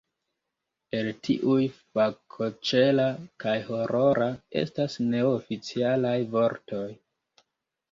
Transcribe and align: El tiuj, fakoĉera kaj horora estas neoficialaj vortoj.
El 0.99 1.09
tiuj, 1.27 1.65
fakoĉera 1.97 3.05
kaj 3.45 3.55
horora 3.69 4.31
estas 4.65 4.99
neoficialaj 5.13 6.17
vortoj. 6.35 6.85